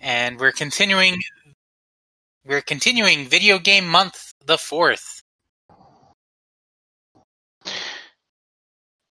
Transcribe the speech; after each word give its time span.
and 0.00 0.38
we're 0.38 0.52
continuing. 0.52 1.20
We're 2.44 2.62
continuing 2.62 3.26
video 3.26 3.58
game 3.58 3.88
month 3.88 4.32
the 4.44 4.56
fourth. 4.56 5.22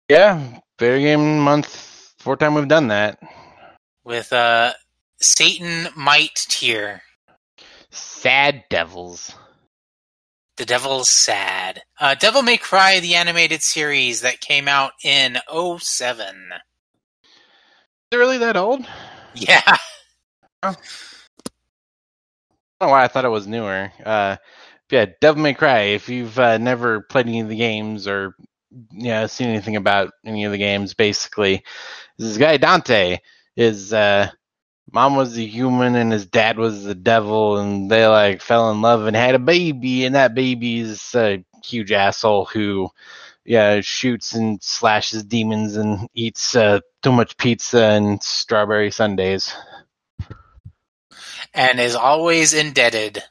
Yeah, 0.08 0.60
video 0.78 0.98
game 0.98 1.38
month. 1.38 2.12
Fourth 2.18 2.40
time 2.40 2.54
we've 2.54 2.66
done 2.66 2.88
that. 2.88 3.20
With 4.04 4.32
uh, 4.32 4.72
Satan 5.20 5.88
Might 5.96 6.34
tier. 6.48 7.02
Sad 7.90 8.64
Devils. 8.68 9.34
The 10.56 10.66
Devil's 10.66 11.08
Sad. 11.08 11.82
Uh, 11.98 12.14
Devil 12.14 12.42
May 12.42 12.56
Cry, 12.56 13.00
the 13.00 13.14
animated 13.14 13.62
series 13.62 14.20
that 14.22 14.40
came 14.40 14.68
out 14.68 14.92
in 15.04 15.38
07. 15.48 16.36
Is 17.22 17.28
it 18.12 18.16
really 18.16 18.38
that 18.38 18.56
old? 18.56 18.86
Yeah. 19.32 19.76
I 20.62 20.68
don't 20.68 20.78
know 22.80 22.88
why 22.88 23.04
I 23.04 23.08
thought 23.08 23.24
it 23.24 23.28
was 23.30 23.46
newer. 23.46 23.92
Uh, 24.04 24.36
yeah, 24.90 25.06
Devil 25.20 25.42
May 25.42 25.54
Cry. 25.54 25.80
If 25.80 26.08
you've 26.08 26.38
uh, 26.38 26.58
never 26.58 27.02
played 27.02 27.26
any 27.26 27.40
of 27.40 27.48
the 27.48 27.56
games 27.56 28.06
or 28.08 28.34
you 28.92 29.08
know, 29.08 29.26
seen 29.26 29.48
anything 29.48 29.76
about 29.76 30.12
any 30.24 30.44
of 30.44 30.52
the 30.52 30.58
games, 30.58 30.94
basically, 30.94 31.64
this 32.18 32.36
guy 32.36 32.56
Dante 32.56 33.18
is 33.56 33.92
uh, 33.92 34.30
mom 34.92 35.16
was 35.16 35.36
a 35.38 35.44
human 35.44 35.94
and 35.94 36.12
his 36.12 36.26
dad 36.26 36.58
was 36.58 36.84
the 36.84 36.94
devil 36.94 37.58
and 37.58 37.90
they 37.90 38.06
like 38.06 38.40
fell 38.40 38.70
in 38.70 38.82
love 38.82 39.06
and 39.06 39.16
had 39.16 39.34
a 39.34 39.38
baby 39.38 40.04
and 40.04 40.14
that 40.14 40.34
baby 40.34 40.80
is 40.80 41.14
a 41.14 41.44
huge 41.64 41.92
asshole 41.92 42.46
who 42.46 42.88
yeah 43.44 43.80
shoots 43.80 44.34
and 44.34 44.62
slashes 44.62 45.22
demons 45.24 45.76
and 45.76 46.08
eats 46.14 46.56
uh, 46.56 46.80
too 47.02 47.12
much 47.12 47.36
pizza 47.36 47.82
and 47.82 48.22
strawberry 48.22 48.90
sundaes 48.90 49.54
and 51.54 51.80
is 51.80 51.94
always 51.94 52.54
indebted 52.54 53.22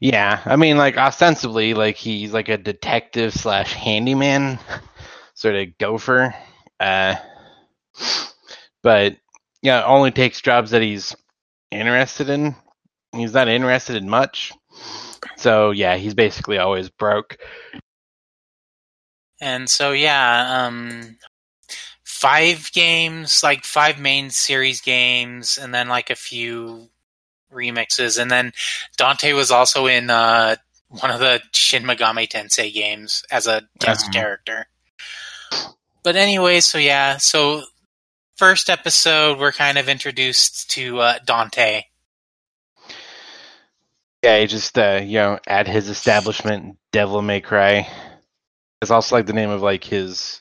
yeah 0.00 0.40
i 0.46 0.56
mean 0.56 0.76
like 0.76 0.96
ostensibly 0.96 1.74
like 1.74 1.96
he's 1.96 2.32
like 2.32 2.48
a 2.48 2.56
detective 2.56 3.32
slash 3.32 3.72
handyman 3.74 4.58
sort 5.34 5.54
of 5.54 5.66
gopher 5.78 6.34
uh 6.80 7.14
but 8.82 9.16
yeah, 9.62 9.84
only 9.84 10.10
takes 10.10 10.40
jobs 10.40 10.70
that 10.70 10.82
he's 10.82 11.14
interested 11.70 12.30
in. 12.30 12.54
He's 13.12 13.34
not 13.34 13.48
interested 13.48 13.96
in 13.96 14.08
much. 14.08 14.52
So 15.36 15.70
yeah, 15.70 15.96
he's 15.96 16.14
basically 16.14 16.58
always 16.58 16.88
broke. 16.88 17.36
And 19.40 19.68
so 19.68 19.92
yeah, 19.92 20.66
um 20.66 21.16
five 22.20 22.70
games, 22.72 23.42
like 23.42 23.64
five 23.64 23.98
main 23.98 24.28
series 24.28 24.82
games 24.82 25.56
and 25.56 25.74
then 25.74 25.88
like 25.88 26.10
a 26.10 26.14
few 26.14 26.88
remixes 27.50 28.20
and 28.20 28.30
then 28.30 28.52
Dante 28.96 29.32
was 29.32 29.50
also 29.50 29.86
in 29.86 30.10
uh 30.10 30.54
one 30.88 31.10
of 31.10 31.20
the 31.20 31.40
Shin 31.52 31.84
Megami 31.84 32.28
Tensei 32.28 32.72
games 32.72 33.24
as 33.30 33.46
a 33.46 33.62
guest 33.78 34.06
uh-huh. 34.06 34.12
character. 34.12 34.66
But 36.02 36.16
anyway, 36.16 36.60
so 36.60 36.78
yeah, 36.78 37.16
so 37.18 37.62
first 38.36 38.70
episode, 38.70 39.38
we're 39.38 39.52
kind 39.52 39.78
of 39.78 39.88
introduced 39.88 40.70
to 40.70 40.98
uh, 40.98 41.18
Dante. 41.24 41.84
Yeah, 44.22 44.40
he 44.40 44.46
just 44.46 44.78
uh, 44.78 45.00
you 45.02 45.14
know 45.14 45.38
at 45.46 45.68
his 45.68 45.88
establishment, 45.88 46.76
Devil 46.92 47.22
May 47.22 47.40
Cry. 47.40 47.88
It's 48.82 48.90
also 48.90 49.14
like 49.14 49.26
the 49.26 49.34
name 49.34 49.50
of 49.50 49.62
like 49.62 49.84
his, 49.84 50.40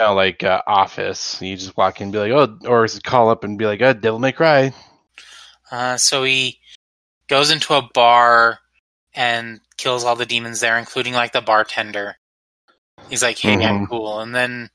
know, 0.00 0.14
like 0.14 0.42
uh, 0.42 0.62
office. 0.66 1.40
You 1.40 1.56
just 1.56 1.76
walk 1.76 2.00
in 2.00 2.04
and 2.04 2.12
be 2.12 2.18
like, 2.18 2.32
oh, 2.32 2.58
or 2.66 2.84
is 2.84 2.96
it 2.96 3.04
call 3.04 3.30
up 3.30 3.44
and 3.44 3.58
be 3.58 3.66
like, 3.66 3.80
oh, 3.82 3.92
Devil 3.92 4.18
May 4.18 4.32
Cry. 4.32 4.72
Uh, 5.70 5.96
so 5.96 6.24
he 6.24 6.58
goes 7.28 7.50
into 7.50 7.74
a 7.74 7.88
bar 7.94 8.58
and 9.14 9.60
kills 9.76 10.04
all 10.04 10.16
the 10.16 10.26
demons 10.26 10.60
there, 10.60 10.78
including 10.78 11.14
like 11.14 11.32
the 11.32 11.40
bartender. 11.40 12.16
He's 13.08 13.22
like, 13.22 13.38
"Hey, 13.38 13.56
mm-hmm. 13.56 13.62
I'm 13.62 13.86
cool," 13.86 14.20
and 14.20 14.34
then 14.34 14.70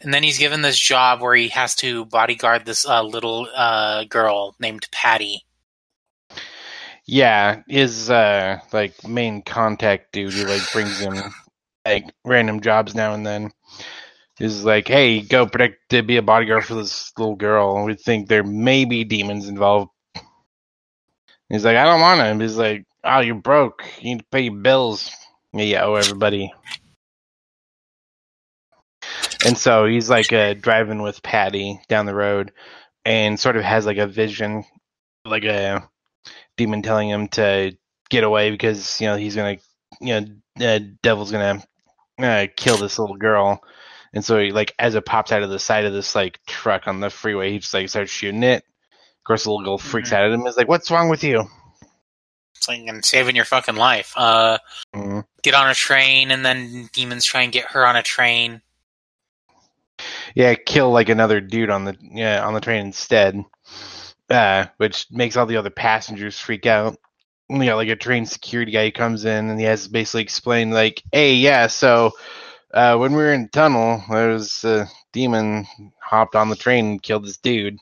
and 0.00 0.14
then 0.14 0.22
he's 0.22 0.38
given 0.38 0.62
this 0.62 0.78
job 0.78 1.20
where 1.20 1.34
he 1.34 1.48
has 1.48 1.74
to 1.76 2.06
bodyguard 2.06 2.64
this 2.64 2.86
uh, 2.86 3.02
little 3.02 3.48
uh, 3.54 4.04
girl 4.04 4.54
named 4.58 4.88
Patty. 4.90 5.44
Yeah, 7.04 7.62
his 7.68 8.08
uh, 8.08 8.60
like 8.72 9.06
main 9.06 9.42
contact 9.42 10.12
dude 10.12 10.32
who 10.32 10.46
like 10.46 10.72
brings 10.72 10.98
him 10.98 11.16
like 11.84 12.04
random 12.24 12.60
jobs 12.60 12.94
now 12.94 13.14
and 13.14 13.26
then 13.26 13.50
is 14.38 14.64
like, 14.64 14.88
"Hey, 14.88 15.20
go 15.20 15.46
predict 15.46 15.90
to 15.90 16.02
be 16.02 16.16
a 16.16 16.22
bodyguard 16.22 16.64
for 16.64 16.74
this 16.74 17.12
little 17.18 17.36
girl. 17.36 17.84
We 17.84 17.94
think 17.94 18.28
there 18.28 18.44
may 18.44 18.84
be 18.84 19.04
demons 19.04 19.48
involved." 19.48 19.90
He's 21.48 21.64
like, 21.64 21.76
"I 21.76 21.84
don't 21.84 22.00
want 22.00 22.20
him." 22.20 22.40
He's 22.40 22.56
like, 22.56 22.84
"Oh, 23.04 23.20
you're 23.20 23.34
broke. 23.34 23.84
You 23.98 24.10
need 24.10 24.20
to 24.20 24.26
pay 24.30 24.42
your 24.42 24.54
bills." 24.54 25.10
Yeah, 25.52 25.84
owe 25.84 25.94
everybody. 25.94 26.52
And 29.44 29.56
so 29.56 29.86
he's 29.86 30.10
like 30.10 30.32
uh, 30.32 30.54
driving 30.54 31.02
with 31.02 31.22
Patty 31.22 31.80
down 31.88 32.06
the 32.06 32.14
road 32.14 32.52
and 33.04 33.40
sort 33.40 33.56
of 33.56 33.64
has 33.64 33.86
like 33.86 33.96
a 33.96 34.06
vision, 34.06 34.64
like 35.24 35.44
a 35.44 35.88
demon 36.56 36.82
telling 36.82 37.08
him 37.08 37.28
to 37.28 37.76
get 38.10 38.22
away 38.22 38.50
because, 38.50 39.00
you 39.00 39.06
know, 39.06 39.16
he's 39.16 39.34
going 39.34 39.58
to, 39.58 39.62
you 40.00 40.20
know, 40.20 40.74
uh, 40.74 40.80
Devil's 41.02 41.32
going 41.32 41.58
to 41.58 41.66
uh, 42.24 42.46
kill 42.56 42.76
this 42.76 42.98
little 42.98 43.16
girl. 43.16 43.62
And 44.12 44.24
so 44.24 44.38
he, 44.38 44.50
like, 44.50 44.74
as 44.78 44.94
it 44.94 45.04
pops 45.04 45.30
out 45.32 45.42
of 45.42 45.50
the 45.50 45.58
side 45.58 45.84
of 45.84 45.92
this, 45.92 46.14
like, 46.14 46.40
truck 46.46 46.88
on 46.88 47.00
the 47.00 47.10
freeway, 47.10 47.52
he 47.52 47.58
just, 47.58 47.72
like, 47.72 47.88
starts 47.88 48.10
shooting 48.10 48.42
it. 48.42 48.64
Of 48.64 49.24
course, 49.24 49.44
the 49.44 49.50
little 49.50 49.64
girl 49.64 49.78
freaks 49.78 50.08
mm-hmm. 50.08 50.16
out 50.16 50.24
at 50.24 50.32
him. 50.32 50.46
Is 50.46 50.56
like, 50.56 50.68
"What's 50.68 50.90
wrong 50.90 51.08
with 51.08 51.22
you?" 51.22 51.44
It's 52.56 52.68
like 52.68 52.82
I'm 52.88 53.02
saving 53.02 53.36
your 53.36 53.44
fucking 53.44 53.76
life. 53.76 54.12
Uh, 54.16 54.58
mm-hmm. 54.94 55.20
get 55.42 55.54
on 55.54 55.70
a 55.70 55.74
train, 55.74 56.30
and 56.30 56.44
then 56.44 56.88
demons 56.92 57.24
try 57.24 57.42
and 57.42 57.52
get 57.52 57.66
her 57.66 57.86
on 57.86 57.96
a 57.96 58.02
train 58.02 58.62
yeah, 60.34 60.54
kill 60.54 60.90
like 60.90 61.08
another 61.08 61.40
dude 61.40 61.70
on 61.70 61.84
the 61.84 61.96
yeah 62.00 62.44
on 62.44 62.54
the 62.54 62.60
train 62.60 62.86
instead, 62.86 63.42
uh, 64.28 64.66
which 64.76 65.06
makes 65.10 65.36
all 65.36 65.46
the 65.46 65.56
other 65.56 65.70
passengers 65.70 66.38
freak 66.38 66.66
out. 66.66 66.98
We 67.50 67.66
got 67.66 67.76
like 67.76 67.88
a 67.88 67.96
trained 67.96 68.28
security 68.28 68.70
guy 68.70 68.84
who 68.86 68.92
comes 68.92 69.24
in 69.24 69.50
and 69.50 69.58
he 69.58 69.66
has 69.66 69.84
to 69.84 69.90
basically 69.90 70.22
explain 70.22 70.70
like, 70.70 71.02
hey, 71.10 71.34
yeah, 71.34 71.66
so 71.66 72.12
uh, 72.72 72.96
when 72.96 73.12
we 73.12 73.18
were 73.18 73.32
in 73.32 73.42
the 73.42 73.48
tunnel, 73.48 74.02
there 74.08 74.28
was 74.28 74.62
a 74.64 74.86
demon 75.12 75.66
hopped 76.00 76.36
on 76.36 76.48
the 76.48 76.56
train 76.56 76.86
and 76.86 77.02
killed 77.02 77.24
this 77.24 77.38
dude. 77.38 77.78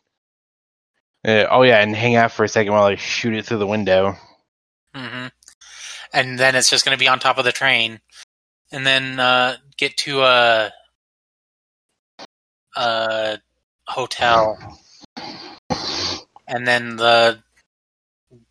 Uh, 1.26 1.44
oh 1.50 1.62
yeah, 1.62 1.82
and 1.82 1.94
hang 1.94 2.16
out 2.16 2.32
for 2.32 2.44
a 2.44 2.48
second 2.48 2.72
while 2.72 2.84
I 2.84 2.94
shoot 2.94 3.34
it 3.34 3.44
through 3.44 3.58
the 3.58 3.66
window. 3.66 4.16
Mm-hmm. 4.94 5.26
And 6.12 6.38
then 6.38 6.54
it's 6.54 6.70
just 6.70 6.84
going 6.84 6.96
to 6.96 7.00
be 7.00 7.08
on 7.08 7.18
top 7.18 7.36
of 7.36 7.44
the 7.44 7.52
train, 7.52 8.00
and 8.72 8.86
then 8.86 9.20
uh, 9.20 9.56
get 9.76 9.96
to 9.98 10.22
a 10.22 10.72
a 12.76 13.38
hotel, 13.86 14.56
and 16.46 16.66
then 16.66 16.96
the 16.96 17.42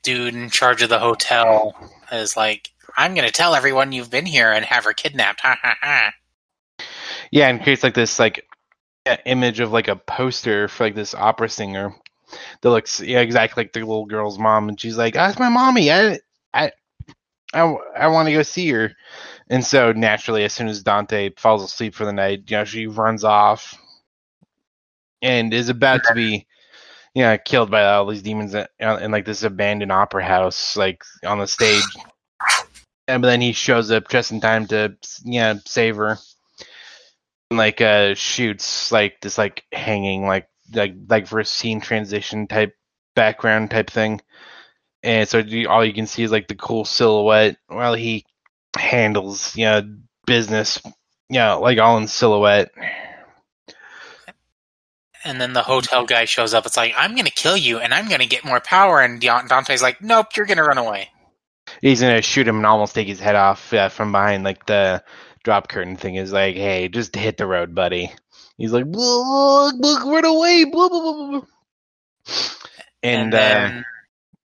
dude 0.04 0.36
in 0.36 0.50
charge 0.50 0.82
of 0.82 0.90
the 0.90 1.00
hotel 1.00 1.76
is 2.12 2.38
like, 2.38 2.72
"I'm 2.96 3.14
going 3.14 3.28
to 3.28 3.34
tell 3.34 3.56
everyone 3.56 3.92
you've 3.92 4.12
been 4.12 4.26
here 4.26 4.52
and 4.52 4.66
have 4.66 4.86
her 4.86 4.94
kidnapped." 4.94 5.42
Ha 5.44 5.58
ha 5.62 5.76
ha. 5.82 6.12
Yeah, 7.32 7.50
and 7.50 7.62
creates 7.62 7.84
like 7.84 7.94
this 7.94 8.20
like 8.20 8.46
image 9.26 9.60
of 9.60 9.72
like 9.72 9.88
a 9.88 9.96
poster 9.96 10.68
for 10.68 10.86
like 10.86 10.96
this 10.96 11.14
opera 11.14 11.50
singer 11.50 11.94
that 12.62 12.70
looks 12.70 13.00
yeah 13.00 13.22
exactly 13.22 13.64
like 13.64 13.74
the 13.74 13.80
little 13.80 14.06
girl's 14.06 14.40
mom, 14.40 14.70
and 14.70 14.80
she's 14.80 14.98
like, 14.98 15.14
"That's 15.14 15.40
my 15.40 15.50
mommy. 15.50 15.92
I 15.92 16.20
I 16.54 16.72
I, 17.54 17.76
I 17.98 18.08
want 18.08 18.28
to 18.28 18.34
go 18.34 18.44
see 18.44 18.70
her." 18.72 18.92
And 19.50 19.64
so 19.64 19.94
naturally, 19.94 20.44
as 20.44 20.54
soon 20.54 20.68
as 20.68 20.84
Dante 20.84 21.32
falls 21.38 21.64
asleep 21.64 21.96
for 21.96 22.06
the 22.06 22.14
night, 22.14 22.44
you 22.48 22.58
know, 22.58 22.66
she 22.66 22.88
runs 22.88 23.24
off 23.24 23.78
and 25.22 25.54
is 25.54 25.70
about 25.70 26.04
to 26.04 26.14
be 26.14 26.47
you 27.18 27.24
know 27.24 27.36
killed 27.36 27.72
by 27.72 27.84
all 27.84 28.06
these 28.06 28.22
demons 28.22 28.54
in, 28.54 28.68
in 28.80 29.10
like 29.10 29.26
this 29.26 29.42
abandoned 29.42 29.92
opera 29.92 30.24
house 30.24 30.78
like 30.78 31.04
on 31.26 31.40
the 31.40 31.48
stage. 31.48 31.84
And 33.10 33.22
but 33.22 33.30
then 33.30 33.40
he 33.40 33.54
shows 33.54 33.90
up 33.90 34.10
just 34.10 34.32
in 34.32 34.42
time 34.42 34.68
to 34.68 34.98
you 35.24 35.40
know 35.40 35.60
save 35.66 35.96
her. 35.96 36.18
And, 37.50 37.58
like 37.58 37.80
uh 37.80 38.16
shoots 38.16 38.92
like 38.92 39.22
this 39.22 39.38
like 39.38 39.64
hanging 39.72 40.26
like 40.26 40.50
like 40.74 40.94
like 41.08 41.26
for 41.26 41.40
a 41.40 41.46
scene 41.46 41.80
transition 41.80 42.48
type 42.48 42.76
background 43.16 43.72
type 43.72 43.90
thing. 43.90 44.20
And 45.04 45.28
so 45.28 45.38
you, 45.38 45.70
all 45.70 45.86
you 45.86 45.94
can 45.94 46.06
see 46.06 46.24
is 46.24 46.32
like 46.32 46.50
the 46.50 46.56
cool 46.56 46.84
silhouette 46.84 47.56
while 47.68 47.94
he 47.94 48.26
handles 48.78 49.56
you 49.56 49.64
know 49.64 49.82
business 50.26 50.82
you 51.30 51.40
know 51.40 51.62
like 51.62 51.80
all 51.80 51.98
in 51.98 52.10
silhouette 52.10 52.72
and 55.28 55.40
then 55.42 55.54
the 55.54 55.62
hotel 55.64 56.06
guy 56.06 56.26
shows 56.26 56.54
up. 56.54 56.66
It's 56.66 56.78
like, 56.78 56.94
I'm 56.98 57.14
going 57.14 57.26
to 57.26 57.32
kill 57.32 57.58
you 57.58 57.80
and 57.80 57.94
I'm 57.94 58.08
going 58.08 58.22
to 58.22 58.26
get 58.26 58.46
more 58.46 58.60
power. 58.60 59.02
And 59.02 59.20
Dante's 59.22 59.82
like, 59.82 60.02
nope, 60.02 60.36
you're 60.36 60.46
going 60.46 60.58
to 60.58 60.64
run 60.64 60.78
away. 60.78 61.10
He's 61.82 62.02
going 62.02 62.16
to 62.16 62.22
shoot 62.22 62.48
him 62.48 62.58
and 62.58 62.66
almost 62.66 62.96
take 62.96 63.08
his 63.08 63.20
head 63.20 63.36
off 63.36 63.74
uh, 63.74 63.90
from 63.90 64.12
behind 64.12 64.44
like 64.44 64.66
the 64.66 65.04
drop 65.44 65.68
curtain 65.68 65.98
thing 65.98 66.16
is 66.16 66.32
like, 66.32 66.56
hey, 66.56 66.88
just 66.88 67.16
hit 67.16 67.38
the 67.38 67.46
road, 67.46 67.76
buddy. 67.76 68.12
He's 68.58 68.72
like, 68.72 68.86
look, 68.88 69.76
look, 69.78 70.04
run 70.06 70.26
away, 70.26 70.64
blah 70.66 70.90
blah 70.90 71.02
blah. 71.30 71.42
And, 73.04 73.34
And 73.34 73.34
uh, 73.34 73.82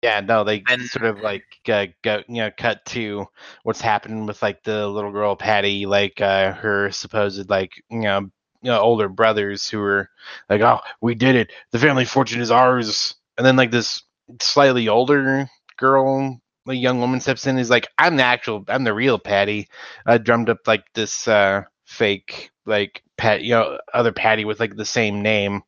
yeah, 0.01 0.19
no, 0.21 0.43
they 0.43 0.63
and- 0.69 0.83
sort 0.83 1.05
of 1.05 1.21
like 1.21 1.43
uh, 1.67 1.87
go, 2.03 2.21
you 2.27 2.35
know, 2.35 2.51
cut 2.55 2.85
to 2.87 3.25
what's 3.63 3.81
happening 3.81 4.25
with 4.25 4.41
like 4.43 4.63
the 4.63 4.87
little 4.87 5.11
girl 5.11 5.35
Patty, 5.35 5.85
like 5.85 6.21
uh, 6.21 6.53
her 6.53 6.91
supposed 6.91 7.49
like 7.49 7.71
you 7.89 8.01
know, 8.01 8.29
older 8.69 9.09
brothers 9.09 9.69
who 9.69 9.79
were 9.79 10.09
like, 10.49 10.61
oh, 10.61 10.79
we 11.01 11.15
did 11.15 11.35
it, 11.35 11.51
the 11.71 11.79
family 11.79 12.05
fortune 12.05 12.41
is 12.41 12.51
ours, 12.51 13.15
and 13.37 13.45
then 13.45 13.55
like 13.55 13.71
this 13.71 14.03
slightly 14.41 14.87
older 14.87 15.49
girl, 15.77 16.39
a 16.67 16.73
young 16.73 16.99
woman 16.99 17.19
steps 17.19 17.45
in, 17.45 17.57
is 17.59 17.69
like, 17.69 17.87
I'm 17.97 18.17
the 18.17 18.23
actual, 18.23 18.63
I'm 18.67 18.83
the 18.83 18.93
real 18.93 19.19
Patty. 19.19 19.67
I 20.05 20.17
drummed 20.17 20.49
up 20.49 20.67
like 20.67 20.83
this 20.93 21.27
uh, 21.27 21.63
fake 21.85 22.51
like 22.65 23.03
pat, 23.17 23.41
you 23.41 23.51
know, 23.51 23.79
other 23.93 24.11
Patty 24.11 24.45
with 24.45 24.59
like 24.59 24.75
the 24.75 24.85
same 24.85 25.21
name, 25.21 25.61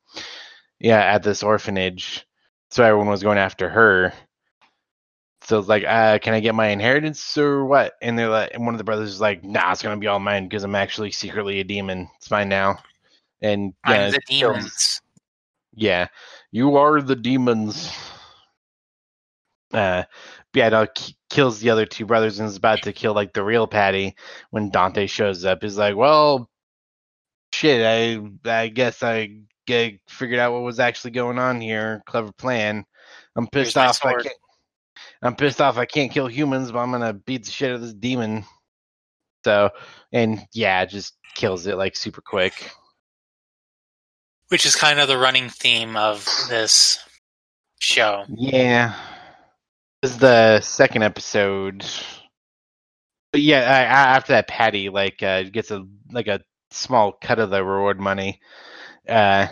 yeah, 0.79 0.99
at 0.99 1.23
this 1.23 1.43
orphanage. 1.43 2.25
So 2.71 2.83
everyone 2.83 3.07
was 3.07 3.23
going 3.23 3.37
after 3.37 3.69
her. 3.69 4.13
So 5.47 5.57
it's 5.57 5.69
like, 5.69 5.85
uh, 5.85 6.19
can 6.19 6.33
I 6.33 6.41
get 6.41 6.55
my 6.55 6.67
inheritance 6.67 7.37
or 7.37 7.63
what? 7.63 7.93
And 8.01 8.19
they're 8.19 8.27
like, 8.27 8.53
and 8.53 8.65
one 8.65 8.73
of 8.73 8.79
the 8.79 8.83
brothers 8.83 9.11
is 9.11 9.21
like, 9.21 9.45
nah, 9.45 9.71
it's 9.71 9.81
gonna 9.81 9.95
be 9.95 10.07
all 10.07 10.19
mine 10.19 10.49
because 10.49 10.65
I'm 10.65 10.75
actually 10.75 11.11
secretly 11.11 11.61
a 11.61 11.63
demon. 11.63 12.09
It's 12.17 12.29
mine 12.29 12.49
now. 12.49 12.79
And 13.41 13.73
I'm 13.85 14.09
uh, 14.09 14.11
the 14.11 14.19
demons. 14.27 15.01
yeah, 15.73 16.07
you 16.51 16.75
are 16.75 17.01
the 17.01 17.15
demons. 17.15 17.95
Uh, 19.71 20.03
yeah, 20.53 20.67
no, 20.67 20.85
k- 20.87 21.15
kills 21.29 21.61
the 21.61 21.69
other 21.69 21.85
two 21.85 22.05
brothers 22.05 22.39
and 22.39 22.49
is 22.49 22.57
about 22.57 22.81
to 22.81 22.91
kill 22.91 23.13
like 23.13 23.31
the 23.31 23.43
real 23.43 23.67
Patty 23.67 24.17
when 24.49 24.69
Dante 24.69 25.07
shows 25.07 25.45
up. 25.45 25.59
He's 25.61 25.77
like, 25.77 25.95
well, 25.95 26.49
shit, 27.53 27.85
I 27.85 28.21
I 28.51 28.67
guess 28.67 29.01
I 29.01 29.37
get, 29.65 30.01
figured 30.09 30.39
out 30.39 30.51
what 30.51 30.63
was 30.63 30.81
actually 30.81 31.11
going 31.11 31.39
on 31.39 31.61
here. 31.61 32.03
Clever 32.05 32.33
plan. 32.33 32.83
I'm 33.37 33.47
pissed 33.47 33.77
my 33.77 33.85
off. 33.85 34.05
I 34.05 34.15
can't. 34.15 34.35
I'm 35.21 35.35
pissed 35.35 35.61
off. 35.61 35.77
I 35.77 35.85
can't 35.85 36.11
kill 36.11 36.27
humans, 36.27 36.71
but 36.71 36.79
I'm 36.79 36.91
gonna 36.91 37.13
beat 37.13 37.45
the 37.45 37.51
shit 37.51 37.71
out 37.71 37.75
of 37.75 37.81
this 37.81 37.93
demon. 37.93 38.45
So, 39.43 39.69
and 40.11 40.45
yeah, 40.53 40.85
just 40.85 41.15
kills 41.35 41.67
it 41.67 41.77
like 41.77 41.95
super 41.95 42.21
quick. 42.21 42.71
which 44.49 44.65
is 44.65 44.75
kind 44.75 44.99
of 44.99 45.07
the 45.07 45.17
running 45.17 45.49
theme 45.49 45.95
of 45.97 46.25
this 46.49 46.99
show. 47.79 48.25
Yeah. 48.29 48.93
This 50.01 50.11
is 50.11 50.17
the 50.19 50.61
second 50.61 51.03
episode. 51.03 51.85
But 53.31 53.41
yeah, 53.41 53.59
I, 53.59 53.79
I, 53.79 54.15
after 54.15 54.33
that, 54.33 54.47
Patty 54.47 54.89
like 54.89 55.21
uh, 55.21 55.43
gets 55.43 55.71
a 55.71 55.85
like 56.11 56.27
a 56.27 56.41
small 56.71 57.11
cut 57.11 57.39
of 57.39 57.49
the 57.49 57.63
reward 57.63 57.99
money, 57.99 58.39
uh, 59.07 59.47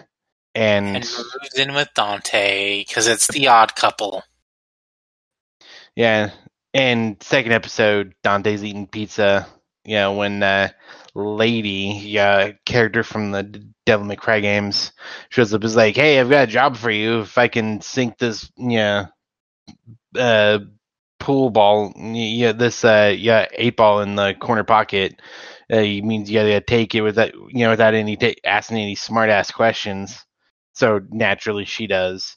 and, 0.54 0.88
And 0.88 0.96
moves 0.96 1.58
in 1.58 1.74
with 1.74 1.90
Dante 1.94 2.80
because 2.80 3.08
it's 3.08 3.28
the 3.28 3.48
odd 3.48 3.76
couple. 3.76 4.24
Yeah, 5.96 6.32
and 6.74 7.22
second 7.24 7.52
episode, 7.54 8.16
Dante's 8.24 8.64
eating 8.64 8.88
pizza. 8.88 9.48
You 9.86 9.96
know 9.96 10.14
when 10.14 10.44
uh, 10.44 10.70
Lady, 11.16 12.18
uh, 12.20 12.54
character 12.66 13.04
from 13.04 13.32
the 13.32 13.44
Devil 13.86 14.06
May 14.08 14.16
Cry 14.16 14.40
games, 14.42 14.92
shows 15.30 15.54
up 15.54 15.64
is 15.64 15.76
like, 15.76 15.96
"Hey, 15.96 16.20
I've 16.20 16.30
got 16.30 16.46
a 16.50 16.52
job 16.52 16.78
for 16.78 16.92
you. 16.92 17.22
If 17.22 17.38
I 17.38 17.48
can 17.48 17.82
sink 17.82 18.18
this, 18.18 18.52
yeah, 18.58 19.08
uh, 20.18 20.60
pool 21.20 21.50
ball, 21.50 21.94
yeah, 21.98 22.52
this, 22.52 22.84
uh, 22.84 23.14
yeah, 23.18 23.48
eight 23.54 23.78
ball 23.78 24.02
in 24.02 24.16
the 24.16 24.36
corner 24.40 24.64
pocket, 24.64 25.22
uh, 25.72 25.78
it 25.78 26.04
means 26.04 26.30
you 26.30 26.40
gotta 26.40 26.62
take 26.62 26.96
it 26.96 27.02
without, 27.02 27.34
you 27.34 27.60
know, 27.66 27.72
without 27.72 27.94
any 27.94 28.16
ta- 28.18 28.34
asking 28.46 28.78
any 28.78 28.96
smart 28.96 29.30
ass 29.30 29.52
questions. 29.52 30.26
So 30.74 31.02
naturally, 31.10 31.66
she 31.66 31.88
does, 31.88 32.36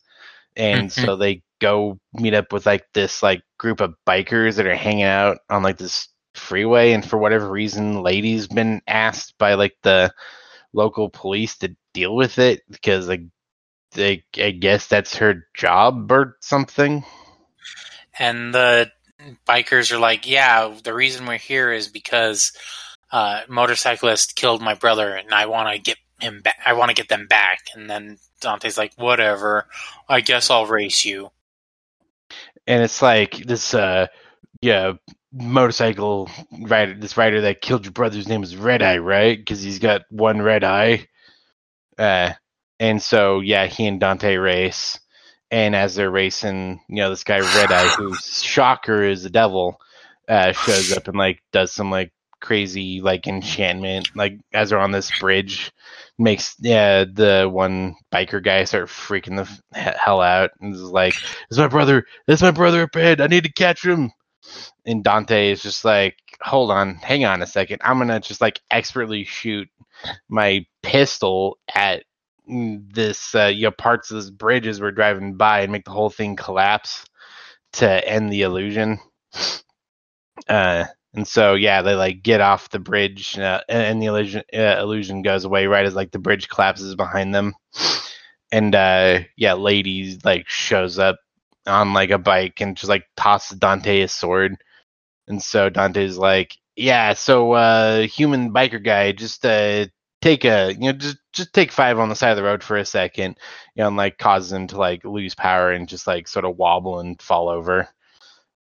and 0.56 0.93
Mhm. 0.96 1.08
so 1.08 1.16
they 1.16 1.43
go 1.60 1.99
meet 2.14 2.34
up 2.34 2.52
with 2.52 2.66
like 2.66 2.84
this 2.94 3.22
like 3.22 3.43
group 3.58 3.81
of 3.81 3.94
bikers 4.06 4.56
that 4.56 4.66
are 4.66 4.76
hanging 4.76 5.05
out 5.05 5.38
on 5.50 5.62
like 5.62 5.78
this 5.78 6.08
freeway, 6.34 6.93
and 6.93 7.08
for 7.08 7.19
whatever 7.19 7.50
reason, 7.50 8.02
lady's 8.02 8.46
been 8.46 8.81
asked 8.87 9.37
by 9.38 9.55
like 9.55 9.76
the 9.82 10.12
local 10.72 11.08
police 11.08 11.56
to 11.58 11.75
deal 11.94 12.14
with 12.14 12.38
it 12.38 12.62
because 12.70 13.08
like 13.08 13.22
they, 13.93 14.25
I 14.37 14.50
guess 14.50 14.87
that's 14.87 15.16
her 15.16 15.46
job 15.55 16.10
or 16.12 16.37
something. 16.40 17.05
And 18.19 18.55
the 18.55 18.90
bikers 19.46 19.93
are 19.93 19.99
like, 19.99 20.28
yeah, 20.28 20.75
the 20.82 20.94
reason 20.94 21.26
we're 21.26 21.38
here 21.38 21.72
is 21.72 21.88
because 21.88 22.52
uh, 23.10 23.43
motorcyclist 23.49 24.37
killed 24.37 24.60
my 24.60 24.75
brother, 24.75 25.14
and 25.14 25.32
I 25.32 25.46
want 25.46 25.75
to 25.75 25.81
get 25.81 25.99
him 26.20 26.40
back. 26.43 26.56
I 26.64 26.72
want 26.75 26.90
to 26.90 26.94
get 26.94 27.08
them 27.08 27.26
back. 27.26 27.60
And 27.75 27.88
then 27.88 28.19
Dante's 28.40 28.78
like, 28.78 28.93
whatever. 28.96 29.66
I 30.08 30.20
guess 30.20 30.50
I'll 30.50 30.66
race 30.66 31.05
you. 31.05 31.31
And 32.69 32.82
it's 32.82 33.03
like 33.03 33.38
this 33.47 33.75
uh 33.75 34.06
yeah 34.61 34.93
motorcycle 35.32 36.31
rider 36.61 36.94
this 36.94 37.17
rider 37.17 37.41
that 37.41 37.61
killed 37.61 37.85
your 37.85 37.93
brother's 37.93 38.29
name 38.29 38.43
is 38.44 38.56
red 38.56 38.82
eye 38.82 38.99
right? 38.99 39.38
Because 39.38 39.62
he's 39.62 39.81
got 39.81 40.03
one 40.11 40.41
red 40.41 40.62
eye. 40.62 41.09
Uh 41.99 42.32
and 42.79 43.03
so 43.03 43.41
yeah 43.41 43.67
he 43.67 43.87
and 43.87 43.99
dante 43.99 44.37
race. 44.37 45.00
And 45.50 45.75
as 45.75 45.94
they're 45.94 46.11
racing 46.11 46.81
you 46.88 46.97
know 46.97 47.11
this 47.11 47.25
guy 47.25 47.38
red 47.41 47.73
eye 47.73 47.88
who's 47.97 48.43
shocker 48.44 49.03
is 49.03 49.23
the 49.23 49.31
devil 49.31 49.81
uh 50.29 50.53
shows 50.53 50.93
up 50.93 51.09
and 51.09 51.17
like 51.17 51.43
does 51.53 51.73
some 51.73 51.91
like 51.91 52.12
crazy 52.40 53.00
like 53.00 53.26
enchantment 53.26 54.08
like 54.14 54.38
as 54.52 54.70
they're 54.70 54.79
on 54.79 54.93
this 54.93 55.11
bridge 55.19 55.73
makes 56.19 56.55
yeah 56.61 57.05
the 57.05 57.49
one 57.50 57.94
biker 58.12 58.43
guy 58.43 58.64
start 58.64 58.88
freaking 58.88 59.37
the 59.73 59.79
hell 59.79 60.20
out 60.20 60.50
and 60.61 60.75
is 60.75 60.82
like 60.82 61.14
it's 61.50 61.58
my 61.58 61.69
brother 61.69 62.05
it's 62.26 62.43
my 62.43 62.50
brother 62.50 62.82
up 62.82 62.94
ahead 62.96 63.20
i 63.20 63.26
need 63.26 63.44
to 63.44 63.52
catch 63.52 63.85
him. 63.85 64.11
And 64.87 65.05
dante 65.05 65.51
is 65.51 65.63
just 65.63 65.84
like 65.84 66.17
hold 66.41 66.70
on 66.70 66.94
hang 66.96 67.24
on 67.24 67.43
a 67.43 67.46
second 67.46 67.81
i'm 67.84 67.98
gonna 67.98 68.20
just 68.20 68.41
like 68.41 68.60
expertly 68.70 69.24
shoot 69.24 69.69
my 70.29 70.65
pistol 70.82 71.58
at 71.74 72.05
this 72.46 73.34
uh 73.34 73.46
you 73.46 73.65
know 73.65 73.70
parts 73.70 74.10
of 74.10 74.17
this 74.17 74.31
bridge 74.31 74.67
as 74.67 74.81
we're 74.81 74.91
driving 74.91 75.36
by 75.36 75.60
and 75.60 75.72
make 75.72 75.84
the 75.84 75.91
whole 75.91 76.08
thing 76.10 76.36
collapse 76.36 77.05
to 77.72 78.08
end 78.08 78.32
the 78.32 78.43
illusion. 78.43 78.98
Uh 80.48 80.86
and 81.15 81.27
so 81.27 81.55
yeah 81.55 81.82
they 81.82 81.94
like 81.94 82.22
get 82.22 82.41
off 82.41 82.70
the 82.70 82.79
bridge 82.79 83.38
uh, 83.38 83.60
and, 83.69 84.00
the 84.03 84.06
illusion 84.06 84.43
uh, 84.55 84.77
illusion 84.79 85.22
goes 85.22 85.44
away 85.44 85.67
right 85.67 85.86
as 85.86 85.94
like 85.94 86.10
the 86.10 86.19
bridge 86.19 86.48
collapses 86.48 86.94
behind 86.94 87.34
them. 87.34 87.55
And 88.53 88.74
uh 88.74 89.20
yeah 89.36 89.55
lady 89.55 90.19
like 90.24 90.48
shows 90.48 90.98
up 90.98 91.19
on 91.67 91.93
like 91.93 92.10
a 92.10 92.19
bike 92.19 92.60
and 92.60 92.77
just 92.77 92.88
like 92.88 93.05
tosses 93.17 93.58
dante 93.58 94.00
his 94.00 94.12
sword. 94.12 94.56
And 95.29 95.43
so 95.43 95.69
dante's 95.70 96.19
like 96.19 96.56
yeah 96.77 97.15
so 97.15 97.53
uh 97.53 98.03
human 98.03 98.53
biker 98.53 98.82
guy 98.82 99.12
just 99.12 99.44
uh 99.44 99.86
take 100.20 100.44
a 100.44 100.72
you 100.72 100.81
know 100.81 100.93
just 100.93 101.19
just 101.32 101.53
take 101.55 101.72
five 101.72 101.98
on 101.98 102.08
the 102.08 102.15
side 102.17 102.31
of 102.31 102.36
the 102.36 102.43
road 102.43 102.62
for 102.62 102.77
a 102.77 102.84
second. 102.84 103.38
You 103.74 103.82
know 103.82 103.88
and 103.88 103.96
like 103.96 104.19
causes 104.19 104.53
him 104.53 104.67
to 104.69 104.79
like 104.79 105.05
lose 105.05 105.34
power 105.34 105.70
and 105.72 105.88
just 105.88 106.06
like 106.06 106.29
sort 106.29 106.44
of 106.44 106.56
wobble 106.56 107.00
and 107.00 107.20
fall 107.20 107.48
over 107.48 107.88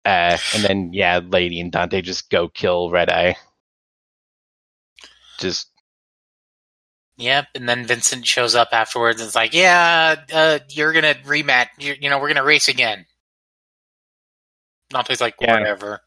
uh 0.05 0.37
and 0.53 0.63
then 0.63 0.93
yeah 0.93 1.19
lady 1.29 1.59
and 1.59 1.71
dante 1.71 2.01
just 2.01 2.29
go 2.29 2.47
kill 2.47 2.89
red 2.91 3.09
eye 3.09 3.35
just 5.39 5.69
Yep. 7.17 7.47
And 7.55 7.69
then 7.69 7.85
Vincent 7.85 8.25
shows 8.25 8.55
up 8.55 8.69
afterwards 8.71 9.21
and 9.21 9.27
is 9.27 9.35
like, 9.35 9.53
yeah, 9.53 10.15
uh, 10.33 10.59
you're 10.69 10.91
going 10.91 11.03
to 11.03 11.19
rematch. 11.21 11.67
You, 11.79 11.95
you 11.99 12.09
know, 12.09 12.17
we're 12.17 12.27
going 12.27 12.35
to 12.35 12.43
race 12.43 12.67
again. 12.67 13.05
Dante's 14.89 15.21
like, 15.21 15.35
Yeah. 15.39 15.59
whatever. 15.59 16.01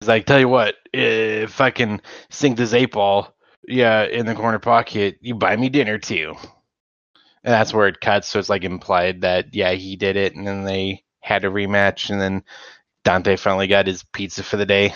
He's 0.00 0.08
like, 0.08 0.26
tell 0.26 0.40
you 0.40 0.48
what, 0.48 0.74
if 0.92 1.60
I 1.60 1.70
can 1.70 2.02
sink 2.30 2.56
this 2.56 2.74
eight 2.74 2.92
ball, 2.92 3.34
yeah, 3.66 4.04
in 4.04 4.26
the 4.26 4.34
corner 4.34 4.58
pocket, 4.58 5.18
you 5.20 5.34
buy 5.34 5.56
me 5.56 5.68
dinner 5.68 5.98
too. 5.98 6.34
And 7.44 7.52
that's 7.52 7.72
where 7.72 7.88
it 7.88 8.00
cuts. 8.00 8.28
So 8.28 8.38
it's 8.38 8.48
like 8.48 8.64
implied 8.64 9.22
that 9.22 9.54
yeah, 9.54 9.72
he 9.72 9.96
did 9.96 10.16
it, 10.16 10.34
and 10.34 10.46
then 10.46 10.64
they 10.64 11.04
had 11.24 11.44
a 11.44 11.48
rematch, 11.48 12.10
and 12.10 12.20
then 12.20 12.44
Dante 13.02 13.36
finally 13.36 13.66
got 13.66 13.86
his 13.86 14.04
pizza 14.12 14.42
for 14.42 14.58
the 14.58 14.66
day. 14.66 14.92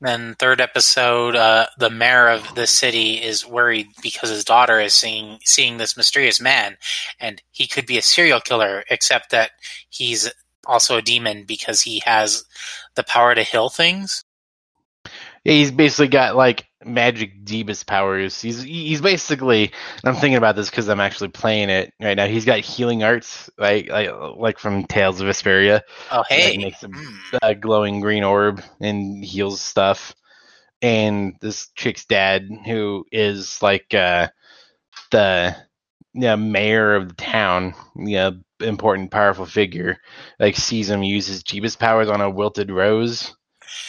Then 0.00 0.36
third 0.38 0.60
episode, 0.60 1.36
uh, 1.36 1.66
the 1.78 1.90
mayor 1.90 2.28
of 2.28 2.54
the 2.54 2.66
city 2.66 3.22
is 3.22 3.46
worried 3.46 3.88
because 4.00 4.30
his 4.30 4.44
daughter 4.44 4.80
is 4.80 4.94
seeing 4.94 5.38
seeing 5.44 5.76
this 5.76 5.96
mysterious 5.96 6.40
man, 6.40 6.78
and 7.20 7.42
he 7.50 7.66
could 7.66 7.84
be 7.84 7.98
a 7.98 8.02
serial 8.02 8.40
killer, 8.40 8.84
except 8.88 9.30
that 9.30 9.50
he's 9.90 10.30
also 10.66 10.96
a 10.96 11.02
demon 11.02 11.44
because 11.44 11.82
he 11.82 12.00
has 12.06 12.44
the 12.94 13.02
power 13.02 13.34
to 13.34 13.42
heal 13.42 13.68
things. 13.68 14.24
Yeah, 15.44 15.52
he's 15.54 15.70
basically 15.70 16.08
got 16.08 16.36
like 16.36 16.66
magic 16.84 17.44
Jeebus 17.44 17.86
powers. 17.86 18.40
He's 18.40 18.62
he's 18.62 19.00
basically. 19.00 19.72
I'm 20.04 20.14
thinking 20.14 20.36
about 20.36 20.56
this 20.56 20.70
because 20.70 20.88
I'm 20.88 21.00
actually 21.00 21.28
playing 21.28 21.70
it 21.70 21.92
right 22.00 22.16
now. 22.16 22.26
He's 22.26 22.44
got 22.44 22.60
healing 22.60 23.02
arts, 23.02 23.50
like 23.58 23.88
like 23.88 24.10
like 24.36 24.58
from 24.58 24.84
Tales 24.84 25.20
of 25.20 25.26
Vesperia. 25.28 25.82
Oh, 26.10 26.22
hey, 26.28 26.56
That 26.56 26.62
makes 26.62 26.82
him 26.82 26.92
Hmm. 26.94 27.36
a 27.42 27.54
glowing 27.54 28.00
green 28.00 28.24
orb 28.24 28.62
and 28.80 29.24
heals 29.24 29.60
stuff. 29.60 30.14
and 30.82 31.34
this 31.40 31.68
chick's 31.76 32.04
dad, 32.04 32.48
who 32.66 33.04
is 33.12 33.60
like 33.62 33.92
uh, 33.94 34.28
the 35.10 35.56
yeah, 36.14 36.36
mayor 36.36 36.94
of 36.94 37.08
the 37.08 37.14
town, 37.14 37.74
yeah, 37.96 38.30
important, 38.60 39.10
powerful 39.10 39.46
figure, 39.46 39.98
like 40.40 40.56
sees 40.56 40.90
him 40.90 41.02
use 41.02 41.26
his 41.26 41.42
Jeebus 41.42 41.78
powers 41.78 42.08
on 42.08 42.20
a 42.20 42.30
wilted 42.30 42.70
rose. 42.70 43.34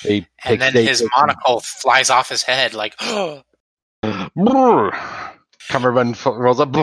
He 0.01 0.17
And 0.17 0.25
picks- 0.43 0.59
then 0.59 0.74
they 0.74 0.86
his 0.86 1.01
pick- 1.01 1.12
monocle 1.17 1.59
flies 1.62 2.09
off 2.09 2.29
his 2.29 2.43
head, 2.43 2.74
like, 2.74 2.95
Brrr. 4.03 5.36
Cummerbund 5.69 6.17
rolls 6.25 6.59
up. 6.59 6.74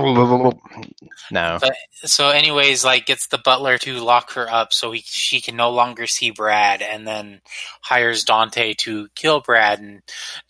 No. 1.33 1.59
so 2.05 2.29
anyways 2.31 2.85
like 2.85 3.05
gets 3.07 3.26
the 3.26 3.38
butler 3.38 3.79
to 3.79 3.95
lock 3.99 4.31
her 4.35 4.49
up 4.49 4.73
so 4.73 4.93
he, 4.93 5.03
she 5.05 5.41
can 5.41 5.57
no 5.57 5.71
longer 5.71 6.07
see 6.07 6.31
brad 6.31 6.83
and 6.83 7.05
then 7.05 7.41
hires 7.83 8.23
dante 8.23 8.75
to 8.75 9.09
kill 9.17 9.41
brad 9.41 9.81
and 9.81 10.03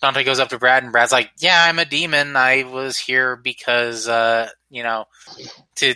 dante 0.02 0.22
goes 0.22 0.38
up 0.38 0.50
to 0.50 0.58
brad 0.58 0.82
and 0.82 0.92
brad's 0.92 1.12
like 1.12 1.30
yeah 1.38 1.64
i'm 1.66 1.78
a 1.78 1.86
demon 1.86 2.36
i 2.36 2.64
was 2.64 2.98
here 2.98 3.36
because 3.36 4.06
uh 4.06 4.46
you 4.68 4.82
know 4.82 5.06
to 5.76 5.94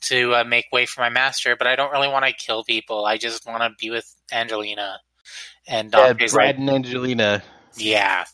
to 0.00 0.34
uh, 0.34 0.44
make 0.44 0.64
way 0.72 0.86
for 0.86 1.02
my 1.02 1.10
master 1.10 1.56
but 1.56 1.66
i 1.66 1.76
don't 1.76 1.92
really 1.92 2.08
want 2.08 2.24
to 2.24 2.32
kill 2.32 2.64
people 2.64 3.04
i 3.04 3.18
just 3.18 3.46
want 3.46 3.62
to 3.62 3.70
be 3.78 3.90
with 3.90 4.10
angelina 4.32 4.98
and 5.68 5.94
Yeah, 5.94 6.12
uh, 6.12 6.14
Brad 6.30 6.32
like 6.32 6.56
and 6.58 6.70
Angelina. 6.70 7.42
yeah 7.76 8.24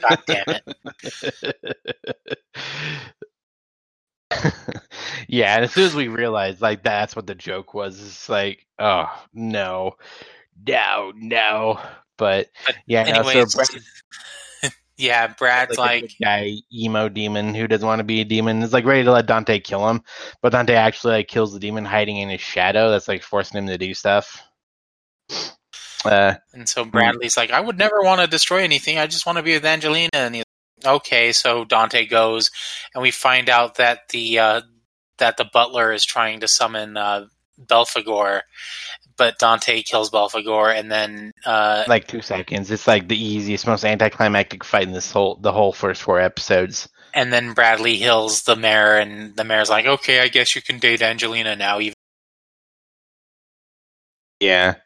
god 0.00 0.18
damn 0.26 0.44
it 0.48 0.62
yeah, 5.28 5.56
and 5.56 5.64
as 5.64 5.72
soon 5.72 5.84
as 5.84 5.94
we 5.94 6.08
realized 6.08 6.60
like 6.60 6.82
that's 6.82 7.16
what 7.16 7.26
the 7.26 7.34
joke 7.34 7.74
was, 7.74 8.00
it's 8.00 8.28
like, 8.28 8.66
oh 8.78 9.06
no, 9.32 9.96
no, 10.66 11.12
no. 11.16 11.80
But 12.18 12.48
But 12.66 12.76
yeah, 12.86 13.04
no, 13.04 13.22
so 13.22 13.46
Brad, 13.46 13.68
yeah 14.96 15.28
brad's 15.28 15.78
like, 15.78 16.02
like 16.02 16.12
guy 16.22 16.54
emo 16.74 17.08
demon 17.08 17.54
who 17.54 17.66
doesn't 17.68 17.86
want 17.86 18.00
to 18.00 18.04
be 18.04 18.20
a 18.20 18.24
demon 18.24 18.62
is 18.62 18.72
like 18.72 18.84
ready 18.84 19.04
to 19.04 19.12
let 19.12 19.26
Dante 19.26 19.60
kill 19.60 19.88
him, 19.88 20.02
but 20.42 20.52
Dante 20.52 20.74
actually 20.74 21.14
like 21.14 21.28
kills 21.28 21.52
the 21.52 21.60
demon 21.60 21.84
hiding 21.84 22.18
in 22.18 22.28
his 22.28 22.40
shadow. 22.40 22.90
That's 22.90 23.08
like 23.08 23.22
forcing 23.22 23.58
him 23.58 23.66
to 23.68 23.78
do 23.78 23.94
stuff. 23.94 24.42
Uh, 26.04 26.34
And 26.52 26.68
so 26.68 26.84
Bradley's 26.84 27.36
like, 27.36 27.50
I 27.50 27.60
would 27.60 27.78
never 27.78 28.00
want 28.02 28.20
to 28.20 28.26
destroy 28.26 28.62
anything. 28.62 28.98
I 28.98 29.06
just 29.06 29.26
want 29.26 29.36
to 29.38 29.42
be 29.42 29.52
with 29.54 29.64
Angelina. 29.64 30.10
And 30.14 30.34
he's 30.34 30.44
like, 30.84 30.94
okay. 30.94 31.32
So 31.32 31.64
Dante 31.64 32.06
goes, 32.06 32.50
and 32.94 33.02
we 33.02 33.10
find 33.10 33.48
out 33.50 33.76
that 33.76 34.08
the 34.10 34.38
uh, 34.38 34.60
that 35.18 35.36
the 35.36 35.44
butler 35.52 35.92
is 35.92 36.04
trying 36.04 36.40
to 36.40 36.48
summon 36.48 36.96
uh, 36.96 37.26
Belphegor, 37.60 38.42
but 39.16 39.38
Dante 39.40 39.82
kills 39.82 40.10
Belphegor, 40.12 40.72
and 40.78 40.90
then 40.92 41.32
uh, 41.44 41.82
like 41.88 42.06
two 42.06 42.22
seconds. 42.22 42.70
It's 42.70 42.86
like 42.86 43.08
the 43.08 43.20
easiest, 43.20 43.66
most 43.66 43.84
anticlimactic 43.84 44.62
fight 44.62 44.86
in 44.86 44.92
this 44.92 45.10
whole 45.10 45.34
the 45.40 45.50
whole 45.52 45.72
first 45.72 46.02
four 46.02 46.20
episodes. 46.20 46.88
and 47.14 47.32
then 47.32 47.54
Bradley 47.54 47.96
heals 47.96 48.44
the 48.44 48.54
mayor, 48.54 48.96
and 48.98 49.34
the 49.36 49.42
mayor's 49.42 49.70
like, 49.70 49.86
okay, 49.86 50.20
I 50.20 50.28
guess 50.28 50.54
you 50.54 50.62
can 50.62 50.78
date 50.78 51.02
Angelina 51.02 51.56
now. 51.56 51.80
Even 51.80 51.94
Yeah. 54.40 54.76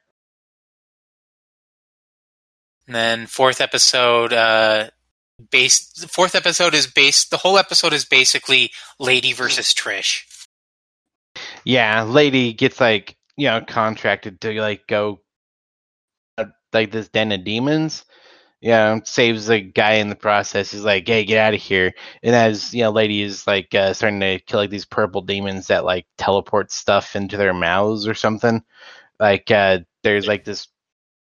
And 2.86 2.94
then 2.94 3.26
fourth 3.26 3.60
episode. 3.60 4.32
Uh, 4.32 4.90
based 5.50 6.08
fourth 6.10 6.34
episode 6.34 6.74
is 6.74 6.86
based 6.86 7.30
the 7.30 7.36
whole 7.36 7.58
episode 7.58 7.92
is 7.92 8.04
basically 8.04 8.70
lady 9.00 9.32
versus 9.32 9.72
trish 9.72 10.22
Yeah, 11.64 12.02
lady 12.02 12.52
gets 12.52 12.80
like 12.80 13.16
you 13.36 13.48
know 13.48 13.60
contracted 13.62 14.40
to 14.42 14.60
like 14.60 14.86
go 14.86 15.20
uh, 16.38 16.46
like 16.72 16.90
this 16.90 17.08
den 17.08 17.32
of 17.32 17.44
demons. 17.44 18.04
Yeah, 18.60 18.90
you 18.90 18.96
know, 18.96 19.02
saves 19.04 19.46
the 19.46 19.60
guy 19.60 19.94
in 19.94 20.08
the 20.08 20.14
process. 20.14 20.70
He's 20.70 20.84
like, 20.84 21.06
"Hey, 21.08 21.24
get 21.24 21.38
out 21.38 21.54
of 21.54 21.60
here!" 21.60 21.92
And 22.22 22.34
as 22.34 22.72
you 22.72 22.82
know, 22.84 22.90
lady 22.90 23.22
is 23.22 23.46
like 23.46 23.74
uh, 23.74 23.92
starting 23.94 24.20
to 24.20 24.38
kill 24.40 24.60
like 24.60 24.70
these 24.70 24.84
purple 24.84 25.22
demons 25.22 25.66
that 25.66 25.84
like 25.84 26.06
teleport 26.16 26.70
stuff 26.70 27.16
into 27.16 27.36
their 27.36 27.54
mouths 27.54 28.06
or 28.06 28.14
something. 28.14 28.62
Like, 29.18 29.50
uh, 29.50 29.80
there's 30.04 30.28
like 30.28 30.44
this 30.44 30.68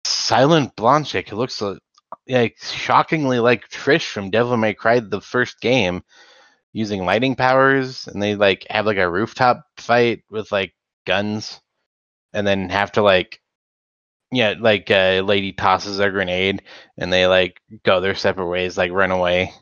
silent 0.05 0.77
blonde 0.77 1.07
chick 1.07 1.29
who 1.29 1.37
looks 1.37 1.61
uh, 1.63 1.77
like 2.29 2.57
shockingly 2.63 3.39
like 3.39 3.69
Trish 3.69 4.11
from 4.11 4.31
Devil 4.31 4.57
May 4.57 4.75
Cry, 4.75 5.01
the 5.01 5.21
first 5.21 5.61
game, 5.61 6.03
using 6.73 7.05
lighting 7.05 7.37
powers, 7.37 8.07
and 8.07 8.23
they 8.23 8.35
like 8.35 8.67
have 8.71 8.87
like 8.87 8.99
a 8.99 9.11
rooftop 9.11 9.65
fight 9.77 10.23
with 10.31 10.51
like 10.53 10.75
guns, 11.07 11.61
and 12.33 12.47
then 12.47 12.71
have 12.71 12.93
to 12.93 13.03
like, 13.03 13.41
yeah, 14.31 14.55
like 14.59 14.91
a 14.91 15.19
uh, 15.19 15.23
lady 15.23 15.53
tosses 15.53 15.99
a 15.99 16.11
grenade, 16.11 16.63
and 16.99 17.13
they 17.13 17.27
like 17.27 17.61
go 17.85 18.01
their 18.01 18.15
separate 18.15 18.49
ways, 18.49 18.77
like 18.77 18.93
run 18.93 19.11
away. 19.11 19.53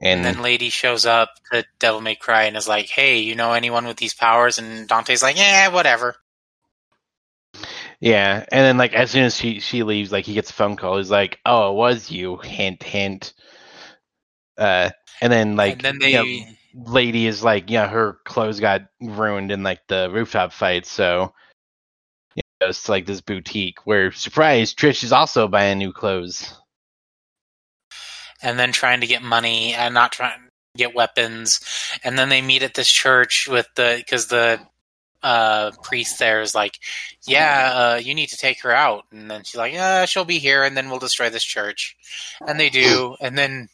And 0.00 0.26
And, 0.26 0.36
then 0.36 0.42
Lady 0.42 0.68
shows 0.68 1.06
up 1.06 1.30
to 1.50 1.64
Devil 1.78 2.02
May 2.02 2.16
Cry 2.16 2.44
and 2.44 2.56
is 2.56 2.68
like, 2.68 2.86
"Hey, 2.86 3.20
you 3.20 3.34
know 3.34 3.52
anyone 3.52 3.86
with 3.86 3.96
these 3.96 4.12
powers?" 4.14 4.58
And 4.58 4.86
Dante's 4.86 5.22
like, 5.22 5.38
"Yeah, 5.38 5.68
whatever." 5.68 6.16
Yeah, 8.00 8.44
and 8.50 8.60
then 8.64 8.76
like 8.78 8.92
as 8.94 9.10
soon 9.10 9.24
as 9.24 9.36
she 9.36 9.60
she 9.60 9.82
leaves, 9.82 10.12
like 10.12 10.24
he 10.26 10.34
gets 10.34 10.50
a 10.50 10.54
phone 10.54 10.76
call. 10.76 10.98
He's 10.98 11.10
like, 11.10 11.38
"Oh, 11.46 11.72
it 11.72 11.76
was 11.76 12.10
you." 12.10 12.36
Hint, 12.36 12.82
hint. 12.82 13.32
Uh, 14.58 14.90
and 15.20 15.32
then 15.32 15.56
like 15.56 15.74
and 15.74 15.80
then 15.80 15.98
they, 15.98 16.12
you 16.12 16.46
know, 16.74 16.90
lady 16.92 17.26
is 17.26 17.42
like, 17.42 17.70
yeah, 17.70 17.88
her 17.88 18.18
clothes 18.24 18.60
got 18.60 18.82
ruined 19.00 19.50
in 19.50 19.62
like 19.62 19.80
the 19.88 20.10
rooftop 20.12 20.52
fight, 20.52 20.86
so 20.86 21.32
you 22.34 22.42
know, 22.60 22.68
it's 22.68 22.88
like 22.88 23.06
this 23.06 23.20
boutique 23.22 23.78
where 23.86 24.12
surprise, 24.12 24.74
Trish 24.74 25.02
is 25.02 25.12
also 25.12 25.48
buying 25.48 25.78
new 25.78 25.92
clothes. 25.92 26.54
and 28.42 28.58
then 28.58 28.72
trying 28.72 29.00
to 29.00 29.06
get 29.06 29.22
money 29.22 29.72
and 29.74 29.94
not 29.94 30.12
trying 30.12 30.38
to 30.38 30.50
get 30.76 30.94
weapons, 30.94 31.60
and 32.04 32.18
then 32.18 32.28
they 32.28 32.42
meet 32.42 32.62
at 32.62 32.74
this 32.74 32.88
church 32.88 33.48
with 33.48 33.66
the 33.76 33.94
because 33.98 34.26
the 34.26 34.60
uh, 35.22 35.72
priest 35.82 36.18
there 36.18 36.40
is 36.40 36.54
like, 36.54 36.78
"Yeah, 37.26 37.72
uh, 37.74 37.96
you 37.96 38.14
need 38.14 38.28
to 38.28 38.36
take 38.36 38.62
her 38.62 38.72
out," 38.72 39.04
and 39.10 39.30
then 39.30 39.44
she's 39.44 39.56
like, 39.56 39.72
"Yeah, 39.72 40.04
she'll 40.04 40.24
be 40.24 40.38
here, 40.38 40.62
and 40.64 40.76
then 40.76 40.90
we'll 40.90 40.98
destroy 40.98 41.30
this 41.30 41.44
church," 41.44 41.96
and 42.46 42.58
they 42.58 42.70
do, 42.70 43.16
and 43.20 43.36
then. 43.36 43.68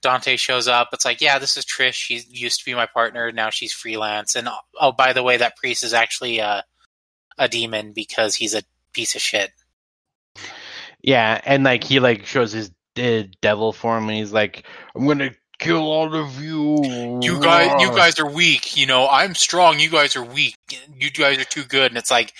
Dante 0.00 0.36
shows 0.36 0.68
up. 0.68 0.90
It's 0.92 1.04
like, 1.04 1.20
yeah, 1.20 1.40
this 1.40 1.56
is 1.56 1.64
Trish. 1.64 1.94
She 1.94 2.22
used 2.30 2.60
to 2.60 2.64
be 2.64 2.72
my 2.72 2.86
partner. 2.86 3.32
Now 3.32 3.50
she's 3.50 3.72
freelance. 3.72 4.36
And 4.36 4.48
oh, 4.80 4.92
by 4.92 5.12
the 5.12 5.24
way, 5.24 5.38
that 5.38 5.56
priest 5.56 5.82
is 5.82 5.92
actually 5.92 6.40
uh, 6.40 6.62
a 7.36 7.48
demon 7.48 7.94
because 7.94 8.36
he's 8.36 8.54
a 8.54 8.62
piece 8.92 9.16
of 9.16 9.20
shit. 9.20 9.50
Yeah, 11.02 11.40
and 11.44 11.64
like 11.64 11.84
he 11.84 12.00
like 12.00 12.26
shows 12.26 12.52
his 12.52 12.70
uh, 12.96 13.28
devil 13.40 13.72
form, 13.72 14.08
and 14.08 14.18
he's 14.18 14.32
like, 14.32 14.64
"I'm 14.94 15.06
gonna 15.06 15.32
kill 15.58 15.82
all 15.90 16.14
of 16.14 16.40
you." 16.42 17.18
You 17.22 17.40
guys, 17.40 17.80
you 17.80 17.88
guys 17.90 18.18
are 18.18 18.30
weak. 18.30 18.76
You 18.76 18.86
know, 18.86 19.08
I'm 19.08 19.34
strong. 19.34 19.78
You 19.80 19.90
guys 19.90 20.16
are 20.16 20.24
weak. 20.24 20.56
You 20.96 21.10
guys 21.10 21.38
are 21.38 21.44
too 21.44 21.64
good. 21.64 21.90
And 21.90 21.98
it's 21.98 22.10
like, 22.10 22.32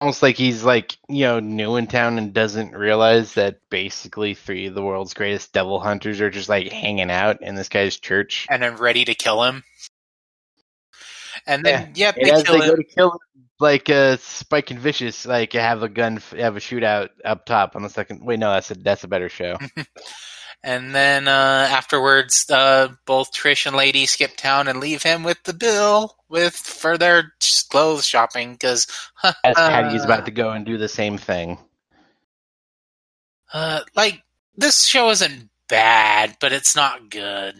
almost 0.00 0.22
like 0.22 0.36
he's 0.36 0.64
like 0.64 0.96
you 1.08 1.24
know 1.24 1.40
new 1.40 1.76
in 1.76 1.86
town 1.86 2.16
and 2.18 2.32
doesn't 2.32 2.72
realize 2.72 3.34
that 3.34 3.58
basically 3.70 4.32
three 4.34 4.66
of 4.66 4.74
the 4.74 4.82
world's 4.82 5.12
greatest 5.14 5.52
devil 5.52 5.78
hunters 5.78 6.20
are 6.22 6.30
just 6.30 6.48
like 6.48 6.72
hanging 6.72 7.10
out 7.10 7.42
in 7.42 7.54
this 7.54 7.68
guy's 7.68 7.96
church. 7.98 8.46
and 8.50 8.64
I'm 8.64 8.76
ready 8.76 9.04
to 9.04 9.14
kill 9.14 9.44
him. 9.44 9.62
And 11.46 11.64
then, 11.64 11.92
yep, 11.94 12.16
And 12.16 12.26
they 12.26 12.30
as 12.32 12.42
kill 12.42 12.58
they 12.58 12.66
go 12.66 12.72
him. 12.72 12.76
to 12.78 12.84
kill 12.84 13.10
him, 13.12 13.18
like 13.60 13.88
uh, 13.88 14.16
Spike 14.18 14.70
and 14.70 14.80
Vicious, 14.80 15.26
like 15.26 15.52
have 15.52 15.82
a 15.82 15.88
gun, 15.88 16.16
have 16.36 16.56
a 16.56 16.60
shootout 16.60 17.10
up 17.24 17.46
top 17.46 17.76
on 17.76 17.82
the 17.82 17.88
second. 17.90 18.24
Wait, 18.24 18.38
no, 18.38 18.52
that's 18.52 18.70
a 18.70 18.74
that's 18.74 19.04
a 19.04 19.08
better 19.08 19.28
show. 19.28 19.56
And 20.62 20.94
then 20.94 21.26
uh, 21.26 21.68
afterwards, 21.70 22.50
uh, 22.50 22.88
both 23.06 23.32
Trish 23.32 23.66
and 23.66 23.74
Lady 23.74 24.04
skip 24.04 24.36
town 24.36 24.68
and 24.68 24.78
leave 24.78 25.02
him 25.02 25.22
with 25.22 25.42
the 25.44 25.54
bill 25.54 26.16
with 26.28 26.54
for 26.54 26.98
their 26.98 27.32
clothes 27.70 28.04
shopping 28.04 28.52
because, 28.52 28.86
As 29.44 29.54
Patty's 29.56 30.04
about 30.04 30.26
to 30.26 30.30
go 30.30 30.50
and 30.50 30.66
do 30.66 30.76
the 30.76 30.88
same 30.88 31.16
thing. 31.16 31.58
uh, 33.54 33.80
like, 33.96 34.22
this 34.56 34.84
show 34.84 35.08
isn't 35.10 35.48
bad, 35.68 36.36
but 36.40 36.52
it's 36.52 36.76
not 36.76 37.08
good. 37.08 37.54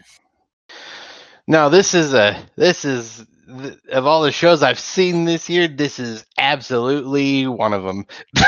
No, 1.47 1.71
this 1.71 1.95
is 1.95 2.13
a 2.13 2.37
this 2.57 2.85
is 2.85 3.25
th- 3.47 3.79
of 3.91 4.07
all 4.07 4.23
the 4.23 4.31
shows 4.31 4.63
I've 4.63 4.79
seen 4.79 5.25
this 5.25 5.49
year. 5.49 5.67
This 5.67 5.99
is 5.99 6.25
absolutely 6.39 7.47
one 7.47 7.73
of 7.73 7.83
them. 7.83 8.07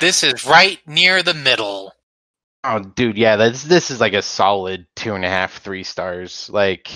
This 0.00 0.22
is 0.22 0.44
right 0.46 0.78
near 0.86 1.22
the 1.22 1.34
middle. 1.34 1.92
Oh, 2.68 2.80
dude, 2.80 3.16
yeah, 3.16 3.36
this 3.36 3.62
this 3.62 3.90
is 3.90 4.00
like 4.00 4.12
a 4.14 4.22
solid 4.22 4.86
two 4.96 5.14
and 5.14 5.24
a 5.24 5.28
half, 5.28 5.58
three 5.62 5.84
stars. 5.84 6.50
Like, 6.50 6.90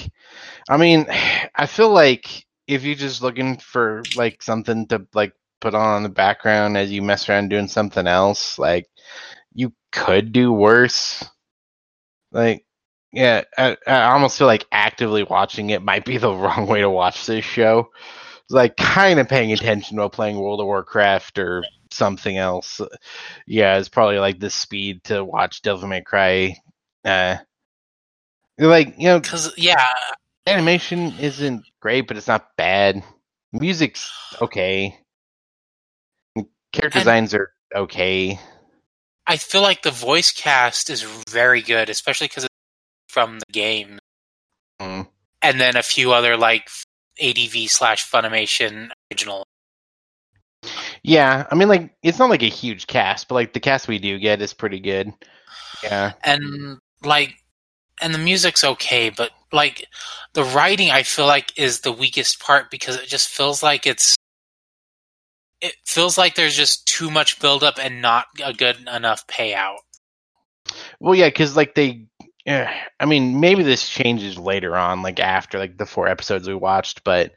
I 0.69 0.77
mean, 0.77 1.07
I 1.55 1.67
feel 1.67 1.91
like 1.91 2.47
if 2.67 2.85
you're 2.85 2.95
just 2.97 3.23
looking 3.23 3.59
for 3.59 4.09
like 4.15 4.43
something 4.43 4.87
to 4.89 5.07
like 5.15 5.35
put 5.61 5.75
on 5.75 5.99
in 5.99 6.03
the 6.05 6.09
background 6.09 6.77
as 6.77 6.91
you 6.93 7.03
mess 7.03 7.29
around 7.29 7.51
doing 7.51 7.69
something 7.69 8.07
else, 8.07 8.59
like 8.59 8.89
you 9.55 9.73
could 9.93 10.33
do 10.33 10.53
worse. 10.53 11.25
Like, 12.33 12.65
yeah, 13.13 13.43
I, 13.59 13.77
I 13.87 14.13
almost 14.13 14.39
feel 14.39 14.47
like 14.47 14.67
actively 14.73 15.23
watching 15.25 15.71
it 15.71 15.83
might 15.83 16.05
be 16.05 16.17
the 16.19 16.35
wrong 16.35 16.67
way 16.67 16.81
to 16.81 16.91
watch 16.91 17.27
this 17.27 17.45
show. 17.45 17.91
Like, 18.51 18.77
kind 18.77 19.21
of 19.21 19.29
paying 19.29 19.53
attention 19.53 19.97
while 19.99 20.11
playing 20.11 20.39
World 20.39 20.61
of 20.61 20.67
Warcraft 20.67 21.39
or 21.39 21.65
something 21.91 22.37
else. 22.37 22.81
Yeah, 23.47 23.79
it's 23.79 23.89
probably 23.89 24.19
like 24.19 24.41
the 24.41 24.51
speed 24.51 25.05
to 25.05 25.25
watch 25.25 25.63
Devil 25.63 25.89
May 25.89 26.03
Cry. 26.03 26.57
Uh, 27.05 27.37
like 28.59 28.95
you 28.99 29.05
know, 29.09 29.21
Because 29.21 29.53
yeah, 29.59 29.85
animation 30.47 31.13
isn't 31.19 31.65
great, 31.81 32.07
but 32.07 32.17
it's 32.17 32.29
not 32.29 32.57
bad. 32.57 33.03
Music's 33.53 34.11
okay. 34.41 34.97
Character 36.73 36.99
And- 36.99 37.05
designs 37.05 37.35
are 37.35 37.53
okay. 37.75 38.39
I 39.27 39.37
feel 39.37 39.63
like 39.63 39.83
the 39.83 39.91
voice 39.91 40.31
cast 40.33 40.91
is 40.91 41.03
very 41.29 41.63
good, 41.63 41.89
especially 41.89 42.27
because 42.29 42.45
it's 42.45 42.55
from 43.09 43.39
the 43.39 43.53
game, 43.53 43.99
Mm. 44.81 45.09
and 45.43 45.61
then 45.61 45.77
a 45.77 45.83
few 45.83 46.13
other 46.13 46.37
like 46.37 46.69
ADV 47.21 47.69
slash 47.69 48.09
Funimation 48.09 48.91
original. 49.13 49.47
Yeah, 51.03 51.47
I 51.51 51.55
mean, 51.55 51.69
like 51.69 51.95
it's 52.03 52.19
not 52.19 52.31
like 52.31 52.43
a 52.43 52.49
huge 52.49 52.87
cast, 52.87 53.29
but 53.29 53.35
like 53.35 53.53
the 53.53 53.61
cast 53.61 53.89
we 53.89 53.99
do 53.99 54.19
get 54.19 54.43
is 54.43 54.53
pretty 54.53 54.81
good. 54.81 55.13
Yeah, 55.83 56.13
and 56.23 56.79
like 57.03 57.35
and 58.03 58.15
the 58.15 58.19
music's 58.19 58.65
okay 58.65 59.11
but 59.11 59.31
like 59.53 59.87
the 60.33 60.45
writing 60.45 60.91
i 60.91 61.03
feel 61.03 61.27
like 61.27 61.59
is 61.59 61.81
the 61.81 61.93
weakest 61.93 62.41
part 62.41 62.71
because 62.71 62.97
it 62.97 63.07
just 63.07 63.29
feels 63.29 63.63
like 63.63 63.87
it's 63.87 64.17
it 65.61 65.75
feels 65.87 66.17
like 66.17 66.35
there's 66.35 66.57
just 66.57 66.87
too 66.87 67.11
much 67.11 67.41
buildup 67.41 67.79
and 67.79 68.01
not 68.01 68.27
a 68.43 68.55
good 68.55 68.77
enough 68.89 69.27
payout 69.27 69.79
well, 71.01 71.15
yeah, 71.15 71.29
because 71.29 71.57
like 71.57 71.75
they, 71.75 72.07
yeah, 72.45 72.73
I 72.99 73.07
mean, 73.07 73.41
maybe 73.41 73.63
this 73.63 73.89
changes 73.89 74.39
later 74.39 74.77
on, 74.77 75.03
like 75.03 75.21
after 75.21 75.59
like 75.59 75.77
the 75.77 75.87
four 75.87 76.09
episodes 76.09 76.49
we 76.49 76.55
watched, 76.55 77.05
but 77.05 77.33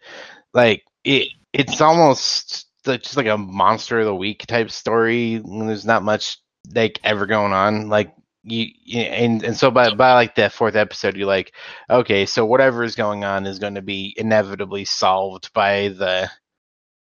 like 0.54 0.84
it, 1.04 1.30
it's 1.52 1.82
almost 1.82 2.68
just 2.86 3.18
like 3.18 3.28
a 3.28 3.38
monster 3.38 4.00
of 4.00 4.06
the 4.06 4.16
week 4.16 4.46
type 4.48 4.72
story. 4.72 5.36
and 5.36 5.70
There's 5.70 5.86
not 5.86 6.04
much 6.04 6.38
like 6.74 7.00
ever 7.04 7.26
going 7.26 7.54
on, 7.54 7.90
like. 7.90 8.14
You, 8.46 8.68
you 8.84 9.00
and 9.04 9.42
and 9.42 9.56
so 9.56 9.72
by 9.72 9.94
by 9.96 10.16
like 10.16 10.36
the 10.36 10.50
fourth 10.50 10.76
episode, 10.76 11.16
you're 11.16 11.26
like, 11.26 11.54
okay, 11.90 12.26
so 12.26 12.46
whatever 12.46 12.84
is 12.84 12.94
going 12.94 13.24
on 13.24 13.46
is 13.46 13.58
going 13.58 13.76
to 13.76 13.82
be 13.82 14.14
inevitably 14.18 14.84
solved 14.84 15.54
by 15.54 15.88
the 15.88 16.30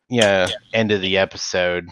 yeah, 0.08 0.48
end 0.74 0.90
of 0.90 1.00
the 1.00 1.18
episode. 1.18 1.88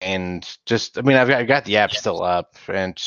And 0.00 0.48
just, 0.64 0.96
I 0.96 1.02
mean, 1.02 1.16
I've 1.18 1.28
got, 1.28 1.40
I've 1.40 1.46
got 1.46 1.66
the 1.66 1.76
app 1.76 1.92
still 1.92 2.22
up, 2.22 2.56
and 2.68 2.98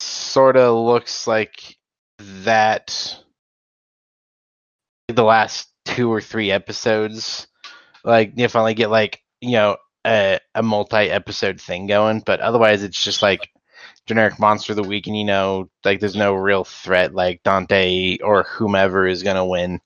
sort 0.00 0.58
of 0.58 0.76
looks 0.76 1.26
like 1.26 1.78
that. 2.18 3.16
The 5.08 5.24
last 5.24 5.68
two 5.86 6.12
or 6.12 6.20
three 6.20 6.50
episodes, 6.50 7.46
like 8.04 8.32
you 8.36 8.48
finally 8.48 8.74
get 8.74 8.90
like 8.90 9.20
you 9.40 9.52
know 9.52 9.76
a, 10.06 10.38
a 10.54 10.62
multi-episode 10.62 11.60
thing 11.60 11.86
going, 11.86 12.20
but 12.20 12.40
otherwise 12.40 12.82
it's 12.82 13.02
just 13.02 13.22
like 13.22 13.50
generic 14.06 14.38
monster 14.38 14.72
of 14.72 14.76
the 14.76 14.82
week, 14.82 15.06
and 15.06 15.16
you 15.16 15.24
know, 15.24 15.68
like 15.84 16.00
there's 16.00 16.16
no 16.16 16.34
real 16.34 16.64
threat 16.64 17.14
like 17.14 17.42
Dante 17.42 18.18
or 18.18 18.42
whomever 18.44 19.06
is 19.06 19.22
gonna 19.22 19.46
win. 19.46 19.80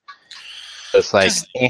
It's 0.93 1.13
like, 1.13 1.29
'Cause- 1.29 1.47
eh. 1.55 1.69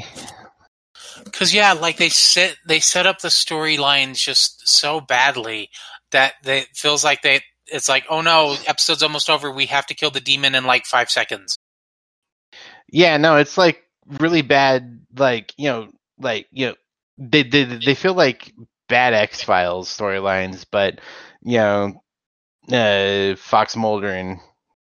because 1.24 1.52
yeah 1.54 1.72
like 1.74 1.96
they 1.98 2.08
set 2.08 2.56
they 2.66 2.80
set 2.80 3.06
up 3.06 3.20
the 3.20 3.28
storylines 3.28 4.16
just 4.16 4.66
so 4.68 5.00
badly 5.00 5.68
that 6.10 6.32
they, 6.42 6.60
it 6.60 6.68
feels 6.74 7.04
like 7.04 7.22
they 7.22 7.40
it's 7.66 7.88
like 7.88 8.04
oh 8.08 8.20
no 8.22 8.56
episode's 8.66 9.02
almost 9.02 9.28
over 9.30 9.50
we 9.52 9.66
have 9.66 9.86
to 9.86 9.94
kill 9.94 10.10
the 10.10 10.20
demon 10.20 10.54
in 10.54 10.64
like 10.64 10.86
five 10.86 11.10
seconds 11.10 11.56
Yeah, 12.90 13.16
no, 13.18 13.36
it's 13.36 13.56
like 13.58 13.84
really 14.18 14.42
bad. 14.42 15.00
Like 15.16 15.52
you 15.56 15.68
know, 15.68 15.88
like 16.20 16.46
you 16.52 16.68
know, 16.68 16.74
they 17.18 17.42
they 17.42 17.64
they 17.64 17.94
feel 17.94 18.14
like 18.14 18.52
bad 18.88 19.14
X 19.14 19.42
Files 19.42 19.88
storylines, 19.88 20.64
but 20.70 21.00
you 21.42 21.58
know, 21.58 22.02
uh, 22.70 23.36
Fox 23.36 23.76
Mulder 23.76 24.08
and 24.08 24.38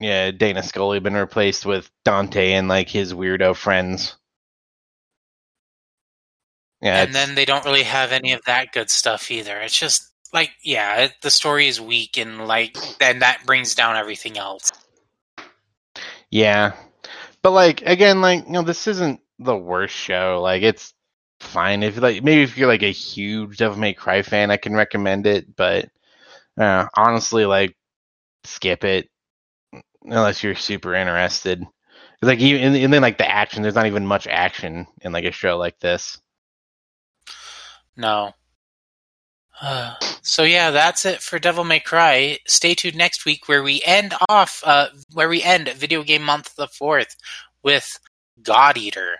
yeah, 0.00 0.30
Dana 0.32 0.62
Scully 0.62 0.96
have 0.96 1.04
been 1.04 1.14
replaced 1.14 1.64
with 1.64 1.90
Dante 2.04 2.52
and 2.52 2.68
like 2.68 2.88
his 2.88 3.14
weirdo 3.14 3.56
friends. 3.56 4.16
Yeah, 6.80 7.02
and 7.02 7.14
then 7.14 7.36
they 7.36 7.44
don't 7.44 7.64
really 7.64 7.84
have 7.84 8.10
any 8.10 8.32
of 8.32 8.42
that 8.46 8.72
good 8.72 8.90
stuff 8.90 9.30
either. 9.30 9.56
It's 9.60 9.78
just 9.78 10.10
like, 10.32 10.50
yeah, 10.64 11.02
it, 11.02 11.12
the 11.22 11.30
story 11.30 11.68
is 11.68 11.80
weak, 11.80 12.18
and 12.18 12.46
like, 12.48 12.76
then 12.98 13.20
that 13.20 13.46
brings 13.46 13.76
down 13.76 13.96
everything 13.96 14.36
else. 14.36 14.72
Yeah. 16.30 16.72
But 17.42 17.50
like 17.52 17.82
again, 17.82 18.20
like 18.20 18.46
you 18.46 18.52
know, 18.52 18.62
this 18.62 18.88
isn't 18.88 19.20
the 19.38 19.56
worst 19.56 19.94
show. 19.94 20.40
Like 20.42 20.62
it's 20.62 20.94
fine 21.42 21.82
if 21.82 21.98
like 21.98 22.22
maybe 22.22 22.42
if 22.42 22.56
you're 22.56 22.68
like 22.68 22.82
a 22.82 22.92
huge 22.92 23.58
Devil 23.58 23.78
May 23.78 23.92
Cry 23.92 24.22
fan, 24.22 24.50
I 24.50 24.56
can 24.56 24.74
recommend 24.74 25.26
it. 25.26 25.54
But 25.54 25.90
uh, 26.58 26.86
honestly, 26.94 27.44
like 27.46 27.76
skip 28.44 28.84
it 28.84 29.10
unless 30.04 30.42
you're 30.42 30.54
super 30.54 30.94
interested. 30.94 31.66
Like 32.20 32.38
even 32.38 32.74
and, 32.76 32.92
then 32.92 33.02
like 33.02 33.18
the 33.18 33.30
action, 33.30 33.62
there's 33.62 33.74
not 33.74 33.86
even 33.86 34.06
much 34.06 34.26
action 34.26 34.86
in 35.00 35.12
like 35.12 35.24
a 35.24 35.32
show 35.32 35.58
like 35.58 35.78
this. 35.80 36.20
No. 37.96 38.32
Uh, 39.60 39.94
so 40.22 40.42
yeah, 40.44 40.70
that's 40.70 41.04
it 41.04 41.20
for 41.20 41.38
Devil 41.38 41.64
May 41.64 41.80
Cry. 41.80 42.38
Stay 42.46 42.74
tuned 42.74 42.96
next 42.96 43.24
week 43.24 43.48
where 43.48 43.62
we 43.62 43.82
end 43.84 44.14
off, 44.28 44.62
uh, 44.64 44.88
where 45.12 45.28
we 45.28 45.42
end 45.42 45.68
Video 45.68 46.02
Game 46.02 46.22
Month 46.22 46.54
the 46.56 46.68
fourth 46.68 47.16
with 47.62 47.98
God 48.42 48.76
Eater. 48.76 49.18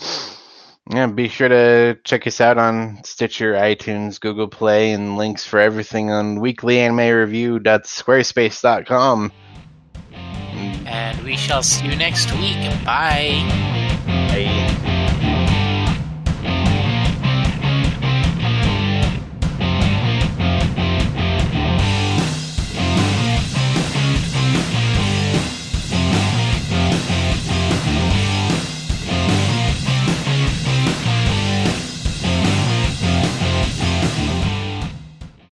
Yeah, 0.90 1.06
be 1.06 1.28
sure 1.28 1.50
to 1.50 1.98
check 2.04 2.26
us 2.26 2.40
out 2.40 2.56
on 2.56 3.04
Stitcher, 3.04 3.52
iTunes, 3.52 4.18
Google 4.18 4.48
Play, 4.48 4.92
and 4.92 5.18
links 5.18 5.44
for 5.44 5.60
everything 5.60 6.10
on 6.10 6.38
weeklyanimereview.squarespace.com. 6.38 9.32
And 10.86 11.22
we 11.24 11.36
shall 11.36 11.62
see 11.62 11.86
you 11.86 11.94
next 11.94 12.32
week. 12.32 12.56
Bye. 12.86 13.77